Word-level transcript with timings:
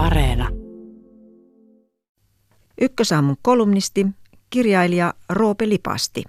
Areena. 0.00 0.48
Ykkösaamun 2.80 3.36
kolumnisti, 3.42 4.06
kirjailija 4.50 5.14
Roope 5.28 5.68
Lipasti. 5.68 6.24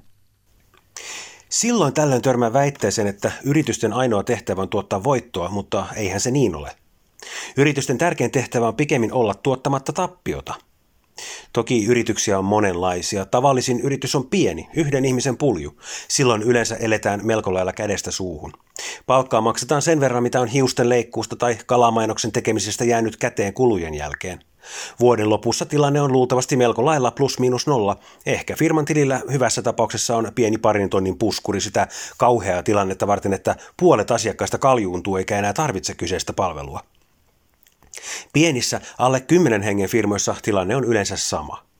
Silloin 1.49 1.93
tällöin 1.93 2.21
törmää 2.21 2.53
väitteeseen, 2.53 3.07
että 3.07 3.31
yritysten 3.43 3.93
ainoa 3.93 4.23
tehtävä 4.23 4.61
on 4.61 4.69
tuottaa 4.69 5.03
voittoa, 5.03 5.49
mutta 5.49 5.85
eihän 5.95 6.19
se 6.19 6.31
niin 6.31 6.55
ole. 6.55 6.75
Yritysten 7.57 7.97
tärkein 7.97 8.31
tehtävä 8.31 8.67
on 8.67 8.75
pikemmin 8.75 9.13
olla 9.13 9.33
tuottamatta 9.33 9.93
tappiota. 9.93 10.53
Toki 11.53 11.85
yrityksiä 11.85 12.39
on 12.39 12.45
monenlaisia. 12.45 13.25
Tavallisin 13.25 13.79
yritys 13.79 14.15
on 14.15 14.27
pieni, 14.27 14.67
yhden 14.75 15.05
ihmisen 15.05 15.37
pulju. 15.37 15.77
Silloin 16.07 16.41
yleensä 16.41 16.75
eletään 16.75 17.19
melko 17.23 17.53
lailla 17.53 17.73
kädestä 17.73 18.11
suuhun. 18.11 18.53
Palkkaa 19.05 19.41
maksetaan 19.41 19.81
sen 19.81 19.99
verran, 19.99 20.23
mitä 20.23 20.41
on 20.41 20.47
hiusten 20.47 20.89
leikkuusta 20.89 21.35
tai 21.35 21.57
kalamainoksen 21.65 22.31
tekemisestä 22.31 22.85
jäänyt 22.85 23.17
käteen 23.17 23.53
kulujen 23.53 23.93
jälkeen. 23.93 24.39
Vuoden 24.99 25.29
lopussa 25.29 25.65
tilanne 25.65 26.01
on 26.01 26.11
luultavasti 26.11 26.55
melko 26.55 26.85
lailla 26.85 27.11
plus 27.11 27.39
miinus 27.39 27.67
nolla. 27.67 27.99
Ehkä 28.25 28.55
firman 28.55 28.85
tilillä 28.85 29.21
hyvässä 29.31 29.61
tapauksessa 29.61 30.17
on 30.17 30.31
pieni 30.35 30.57
parin 30.57 30.89
tonnin 30.89 31.17
puskuri 31.17 31.61
sitä 31.61 31.87
kauheaa 32.17 32.63
tilannetta 32.63 33.07
varten, 33.07 33.33
että 33.33 33.55
puolet 33.77 34.11
asiakkaista 34.11 34.57
kaljuuntuu 34.57 35.15
eikä 35.15 35.39
enää 35.39 35.53
tarvitse 35.53 35.93
kyseistä 35.93 36.33
palvelua. 36.33 36.79
Pienissä 38.33 38.81
alle 38.97 39.19
10 39.19 39.61
hengen 39.61 39.89
firmoissa 39.89 40.35
tilanne 40.41 40.75
on 40.75 40.83
yleensä 40.83 41.17
sama. 41.17 41.71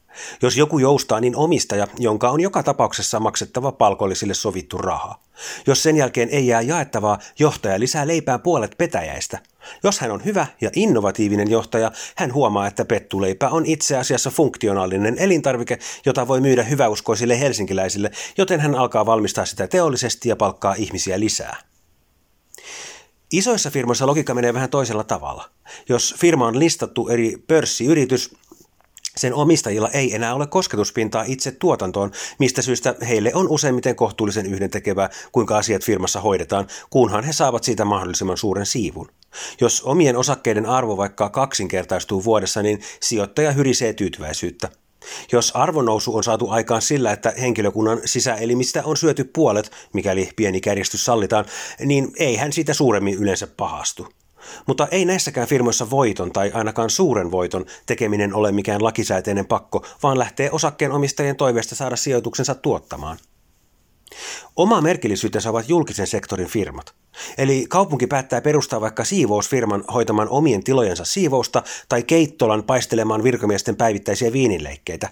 Jos 0.42 0.58
joku 0.58 0.80
joustaa, 0.80 1.20
niin 1.20 1.36
omistaja, 1.36 1.88
jonka 1.98 2.30
on 2.30 2.42
joka 2.42 2.64
tapauksessa 2.64 3.20
maksettava 3.20 3.72
palkollisille 3.72 4.34
sovittu 4.34 4.78
raha. 4.78 5.20
Jos 5.68 5.84
sen 5.84 5.98
jälkeen 5.98 6.30
ei 6.30 6.48
jää 6.48 6.62
jaettavaa, 6.62 7.20
johtaja 7.40 7.80
lisää 7.80 8.08
leipään 8.08 8.42
puolet 8.42 8.76
petäjäistä. 8.78 9.40
Jos 9.84 10.00
hän 10.00 10.12
on 10.12 10.26
hyvä 10.26 10.48
ja 10.62 10.70
innovatiivinen 10.76 11.52
johtaja, 11.52 11.92
hän 12.16 12.34
huomaa, 12.34 12.68
että 12.68 12.86
pettuleipä 12.86 13.50
on 13.50 13.66
itse 13.66 13.98
asiassa 13.98 14.30
funktionaalinen 14.30 15.18
elintarvike, 15.20 15.80
jota 16.06 16.28
voi 16.28 16.42
myydä 16.42 16.64
hyväuskoisille 16.64 17.40
helsinkiläisille, 17.40 18.12
joten 18.38 18.60
hän 18.60 18.76
alkaa 18.76 19.06
valmistaa 19.06 19.46
sitä 19.46 19.68
teollisesti 19.68 20.30
ja 20.30 20.36
palkkaa 20.36 20.74
ihmisiä 20.74 21.20
lisää. 21.20 21.71
Isoissa 23.32 23.72
firmoissa 23.72 24.08
logiikka 24.08 24.34
menee 24.34 24.54
vähän 24.54 24.70
toisella 24.70 25.04
tavalla. 25.04 25.50
Jos 25.90 26.16
firma 26.18 26.48
on 26.48 26.60
listattu 26.60 27.08
eri 27.08 27.44
pörssiyritys, 27.48 28.36
sen 29.18 29.34
omistajilla 29.34 29.90
ei 29.90 30.16
enää 30.16 30.36
ole 30.36 30.48
kosketuspintaa 30.48 31.24
itse 31.28 31.52
tuotantoon, 31.52 32.12
mistä 32.40 32.62
syystä 32.62 32.96
heille 33.08 33.32
on 33.34 33.50
useimmiten 33.50 33.96
kohtuullisen 33.96 34.46
yhdentekevää, 34.46 35.10
kuinka 35.32 35.58
asiat 35.58 35.84
firmassa 35.84 36.22
hoidetaan, 36.22 36.68
kunhan 36.90 37.24
he 37.24 37.34
saavat 37.34 37.64
siitä 37.64 37.86
mahdollisimman 37.86 38.38
suuren 38.38 38.66
siivun. 38.66 39.10
Jos 39.62 39.82
omien 39.82 40.18
osakkeiden 40.18 40.66
arvo 40.66 40.98
vaikka 40.98 41.30
kaksinkertaistuu 41.30 42.24
vuodessa, 42.24 42.62
niin 42.62 42.82
sijoittaja 43.00 43.52
hyrisee 43.52 43.94
tyytyväisyyttä. 43.94 44.70
Jos 45.32 45.52
arvonnousu 45.56 46.16
on 46.16 46.24
saatu 46.24 46.50
aikaan 46.50 46.82
sillä, 46.82 47.12
että 47.12 47.34
henkilökunnan 47.42 48.02
sisäelimistä 48.06 48.82
on 48.86 48.98
syöty 48.98 49.24
puolet, 49.24 49.72
mikäli 49.94 50.30
pieni 50.36 50.62
kärjestys 50.62 51.06
sallitaan, 51.06 51.46
niin 51.80 52.12
ei 52.20 52.36
hän 52.36 52.54
siitä 52.54 52.74
suuremmin 52.74 53.14
yleensä 53.14 53.48
pahastu. 53.48 54.08
Mutta 54.68 54.88
ei 54.92 55.06
näissäkään 55.06 55.48
firmoissa 55.48 55.90
voiton 55.90 56.32
tai 56.32 56.52
ainakaan 56.54 56.90
suuren 56.90 57.32
voiton 57.32 57.66
tekeminen 57.86 58.34
ole 58.34 58.52
mikään 58.52 58.84
lakisääteinen 58.84 59.46
pakko, 59.46 59.86
vaan 60.04 60.20
lähtee 60.20 60.52
osakkeenomistajien 60.52 61.36
toiveesta 61.36 61.76
saada 61.76 61.96
sijoituksensa 61.96 62.56
tuottamaan. 62.56 63.18
Oma 64.56 64.82
merkillisyytensä 64.82 65.50
ovat 65.50 65.70
julkisen 65.70 66.08
sektorin 66.08 66.48
firmat. 66.48 66.94
Eli 67.38 67.66
kaupunki 67.70 68.08
päättää 68.08 68.42
perustaa 68.42 68.82
vaikka 68.82 69.04
siivousfirman 69.04 69.84
hoitamaan 69.94 70.30
omien 70.30 70.64
tilojensa 70.64 71.06
siivousta 71.06 71.64
tai 71.90 72.04
keittolan 72.04 72.64
paistelemaan 72.64 73.24
virkamiesten 73.24 73.76
päivittäisiä 73.76 74.34
viinileikkeitä. 74.34 75.10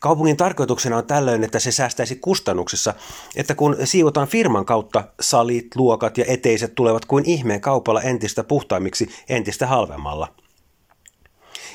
Kaupungin 0.00 0.36
tarkoituksena 0.36 0.96
on 0.96 1.06
tällöin, 1.06 1.44
että 1.44 1.58
se 1.58 1.72
säästäisi 1.72 2.16
kustannuksissa, 2.16 2.94
että 3.36 3.54
kun 3.54 3.76
siivotaan 3.84 4.28
firman 4.28 4.64
kautta, 4.64 5.04
salit, 5.20 5.66
luokat 5.74 6.18
ja 6.18 6.24
eteiset 6.28 6.74
tulevat 6.74 7.04
kuin 7.04 7.24
ihmeen 7.24 7.60
kaupalla 7.60 8.02
entistä 8.02 8.44
puhtaimmiksi 8.44 9.08
entistä 9.28 9.66
halvemmalla– 9.66 10.28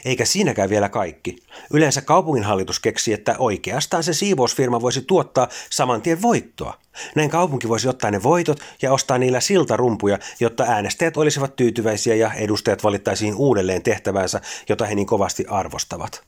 eikä 0.07 0.25
siinäkään 0.25 0.69
vielä 0.69 0.89
kaikki. 0.89 1.35
Yleensä 1.73 2.01
kaupunginhallitus 2.01 2.79
keksi, 2.79 3.13
että 3.13 3.35
oikeastaan 3.39 4.03
se 4.03 4.13
siivousfirma 4.13 4.81
voisi 4.81 5.01
tuottaa 5.01 5.47
saman 5.69 6.01
tien 6.01 6.21
voittoa. 6.21 6.77
Näin 7.15 7.29
kaupunki 7.29 7.69
voisi 7.69 7.87
ottaa 7.87 8.11
ne 8.11 8.23
voitot 8.23 8.59
ja 8.81 8.93
ostaa 8.93 9.17
niillä 9.17 9.39
siltarumpuja, 9.39 10.19
jotta 10.39 10.63
äänestäjät 10.63 11.17
olisivat 11.17 11.55
tyytyväisiä 11.55 12.15
ja 12.15 12.33
edustajat 12.33 12.83
valittaisiin 12.83 13.35
uudelleen 13.35 13.83
tehtävänsä, 13.83 14.41
jota 14.69 14.85
he 14.85 14.95
niin 14.95 15.07
kovasti 15.07 15.45
arvostavat. 15.49 16.23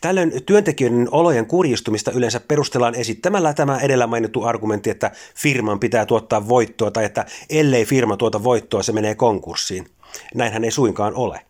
Tällöin 0.00 0.32
työntekijöiden 0.46 1.08
olojen 1.10 1.46
kurjistumista 1.46 2.10
yleensä 2.10 2.40
perustellaan 2.40 2.94
esittämällä 2.94 3.54
tämä 3.54 3.78
edellä 3.78 4.06
mainittu 4.06 4.44
argumentti, 4.44 4.90
että 4.90 5.10
firman 5.34 5.80
pitää 5.80 6.06
tuottaa 6.06 6.48
voittoa 6.48 6.90
tai 6.90 7.04
että 7.04 7.26
ellei 7.50 7.84
firma 7.84 8.16
tuota 8.16 8.44
voittoa, 8.44 8.82
se 8.82 8.92
menee 8.92 9.14
konkurssiin. 9.14 9.86
Näinhän 10.34 10.64
ei 10.64 10.70
suinkaan 10.70 11.14
ole. 11.14 11.45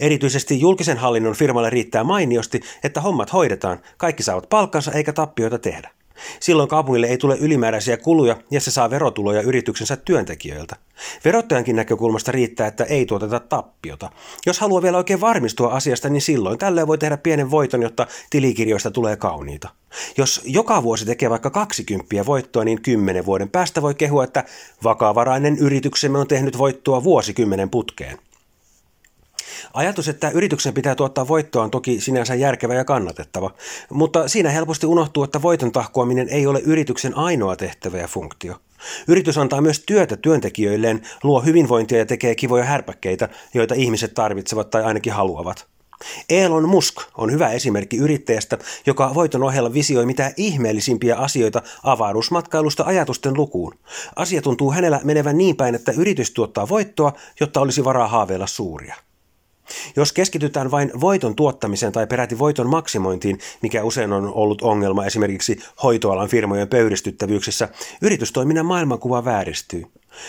Erityisesti 0.00 0.60
julkisen 0.60 0.96
hallinnon 0.96 1.34
firmalle 1.34 1.70
riittää 1.70 2.04
mainiosti, 2.04 2.60
että 2.84 3.00
hommat 3.00 3.32
hoidetaan, 3.32 3.80
kaikki 3.96 4.22
saavat 4.22 4.48
palkkansa 4.48 4.92
eikä 4.92 5.12
tappioita 5.12 5.58
tehdä. 5.58 5.90
Silloin 6.40 6.68
kaupungille 6.68 7.06
ei 7.06 7.18
tule 7.18 7.36
ylimääräisiä 7.40 7.96
kuluja 7.96 8.36
ja 8.50 8.60
se 8.60 8.70
saa 8.70 8.90
verotuloja 8.90 9.42
yrityksensä 9.42 9.96
työntekijöiltä. 9.96 10.76
Verottajankin 11.24 11.76
näkökulmasta 11.76 12.32
riittää, 12.32 12.66
että 12.66 12.84
ei 12.84 13.06
tuoteta 13.06 13.40
tappiota. 13.40 14.10
Jos 14.46 14.60
haluaa 14.60 14.82
vielä 14.82 14.96
oikein 14.96 15.20
varmistua 15.20 15.68
asiasta, 15.68 16.08
niin 16.08 16.22
silloin 16.22 16.58
tällöin 16.58 16.86
voi 16.86 16.98
tehdä 16.98 17.16
pienen 17.16 17.50
voiton, 17.50 17.82
jotta 17.82 18.06
tilikirjoista 18.30 18.90
tulee 18.90 19.16
kauniita. 19.16 19.68
Jos 20.18 20.40
joka 20.44 20.82
vuosi 20.82 21.04
tekee 21.06 21.30
vaikka 21.30 21.50
20 21.50 22.26
voittoa, 22.26 22.64
niin 22.64 22.82
kymmenen 22.82 23.26
vuoden 23.26 23.48
päästä 23.48 23.82
voi 23.82 23.94
kehua, 23.94 24.24
että 24.24 24.44
vakavarainen 24.84 25.58
yrityksemme 25.58 26.18
on 26.18 26.28
tehnyt 26.28 26.58
voittoa 26.58 27.04
vuosikymmenen 27.04 27.70
putkeen. 27.70 28.18
Ajatus, 29.74 30.08
että 30.08 30.30
yrityksen 30.30 30.74
pitää 30.74 30.94
tuottaa 30.94 31.28
voittoa 31.28 31.62
on 31.62 31.70
toki 31.70 32.00
sinänsä 32.00 32.34
järkevä 32.34 32.74
ja 32.74 32.84
kannatettava, 32.84 33.50
mutta 33.90 34.28
siinä 34.28 34.50
helposti 34.50 34.86
unohtuu, 34.86 35.24
että 35.24 35.42
voiton 35.42 35.72
tahkoaminen 35.72 36.28
ei 36.28 36.46
ole 36.46 36.60
yrityksen 36.60 37.16
ainoa 37.16 37.56
tehtävä 37.56 37.98
ja 37.98 38.08
funktio. 38.08 38.56
Yritys 39.08 39.38
antaa 39.38 39.60
myös 39.60 39.82
työtä 39.86 40.16
työntekijöilleen, 40.16 41.02
luo 41.22 41.40
hyvinvointia 41.40 41.98
ja 41.98 42.06
tekee 42.06 42.34
kivoja 42.34 42.64
härpäkkeitä, 42.64 43.28
joita 43.54 43.74
ihmiset 43.74 44.14
tarvitsevat 44.14 44.70
tai 44.70 44.84
ainakin 44.84 45.12
haluavat. 45.12 45.66
Elon 46.30 46.68
Musk 46.68 46.96
on 47.16 47.32
hyvä 47.32 47.50
esimerkki 47.50 47.96
yrittäjästä, 47.96 48.58
joka 48.86 49.14
voiton 49.14 49.42
ohella 49.42 49.72
visioi 49.72 50.06
mitä 50.06 50.32
ihmeellisimpiä 50.36 51.16
asioita 51.16 51.62
avaruusmatkailusta 51.82 52.84
ajatusten 52.86 53.34
lukuun. 53.34 53.74
Asia 54.16 54.42
tuntuu 54.42 54.72
hänellä 54.72 55.00
menevän 55.04 55.38
niin 55.38 55.56
päin, 55.56 55.74
että 55.74 55.92
yritys 55.92 56.30
tuottaa 56.30 56.68
voittoa, 56.68 57.12
jotta 57.40 57.60
olisi 57.60 57.84
varaa 57.84 58.08
haaveilla 58.08 58.46
suuria. 58.46 58.94
Jos 59.96 60.12
keskitytään 60.12 60.70
vain 60.70 60.90
voiton 61.00 61.36
tuottamiseen 61.36 61.92
tai 61.92 62.06
peräti 62.06 62.38
voiton 62.38 62.68
maksimointiin, 62.68 63.38
mikä 63.62 63.84
usein 63.84 64.12
on 64.12 64.34
ollut 64.34 64.62
ongelma 64.62 65.06
esimerkiksi 65.06 65.58
hoitoalan 65.82 66.28
firmojen 66.28 66.68
pöyristyttävyyksissä, 66.68 67.68
yritystoiminnan 68.02 68.66
maailmankuva 68.66 69.24
vääristyy. 69.24 69.84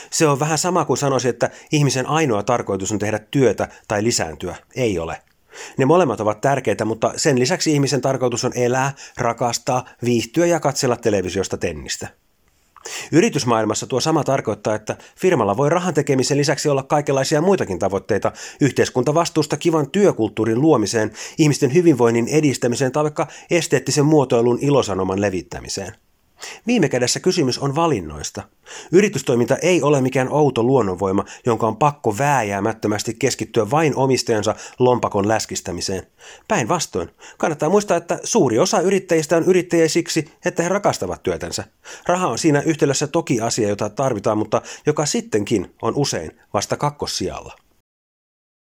Se 0.10 0.28
on 0.28 0.40
vähän 0.40 0.58
sama 0.58 0.86
kuin 0.86 0.98
sanoisi, 0.98 1.28
että 1.28 1.50
ihmisen 1.72 2.06
ainoa 2.06 2.44
tarkoitus 2.44 2.92
on 2.92 3.00
tehdä 3.00 3.20
työtä 3.20 3.68
tai 3.88 4.04
lisääntyä. 4.04 4.56
Ei 4.76 5.00
ole. 5.00 5.22
Ne 5.78 5.86
molemmat 5.86 6.22
ovat 6.22 6.42
tärkeitä, 6.42 6.86
mutta 6.86 7.14
sen 7.16 7.40
lisäksi 7.40 7.74
ihmisen 7.74 8.02
tarkoitus 8.02 8.46
on 8.46 8.52
elää, 8.56 8.94
rakastaa, 9.18 9.86
viihtyä 10.04 10.46
ja 10.46 10.60
katsella 10.60 10.96
televisiosta 10.96 11.58
tennistä. 11.58 12.08
Yritysmaailmassa 13.12 13.88
tuo 13.88 14.00
sama 14.00 14.24
tarkoittaa, 14.24 14.76
että 14.76 14.98
firmalla 15.18 15.58
voi 15.58 15.70
rahan 15.70 15.94
tekemisen 15.94 16.38
lisäksi 16.38 16.70
olla 16.70 16.84
kaikenlaisia 16.84 17.42
muitakin 17.42 17.80
tavoitteita 17.80 18.32
yhteiskuntavastuusta 18.62 19.58
kivan 19.58 19.92
työkulttuurin 19.92 20.62
luomiseen, 20.62 21.12
ihmisten 21.38 21.74
hyvinvoinnin 21.74 22.28
edistämiseen 22.28 22.92
tai 22.92 23.04
vaikka 23.04 23.28
esteettisen 23.52 24.06
muotoilun 24.06 24.60
ilosanoman 24.62 25.22
levittämiseen. 25.22 25.94
Viime 26.68 26.90
kädessä 26.90 27.20
kysymys 27.20 27.60
on 27.60 27.76
valinnoista. 27.76 28.44
Yritystoiminta 28.92 29.56
ei 29.56 29.82
ole 29.82 30.02
mikään 30.02 30.32
outo 30.32 30.64
luonnonvoima, 30.64 31.26
jonka 31.46 31.68
on 31.68 31.78
pakko 31.78 32.18
vääjäämättömästi 32.18 33.16
keskittyä 33.20 33.72
vain 33.72 33.96
omistajansa 33.96 34.56
lompakon 34.80 35.28
läskistämiseen. 35.28 36.08
Päinvastoin, 36.48 37.10
kannattaa 37.38 37.70
muistaa, 37.70 37.98
että 37.98 38.20
suuri 38.24 38.60
osa 38.60 38.80
yrittäjistä 38.80 39.38
on 39.38 39.44
yrittäjiä 39.44 39.88
siksi, 39.88 40.32
että 40.46 40.64
he 40.64 40.70
rakastavat 40.70 41.24
työtänsä. 41.24 41.64
Raha 42.08 42.28
on 42.28 42.38
siinä 42.38 42.62
yhtälössä 42.62 43.08
toki 43.08 43.42
asia, 43.42 43.70
jota 43.70 43.90
tarvitaan, 43.90 44.38
mutta 44.38 44.62
joka 44.86 45.06
sittenkin 45.06 45.76
on 45.82 45.94
usein 45.96 46.40
vasta 46.54 46.78
kakkossijalla. 46.78 47.67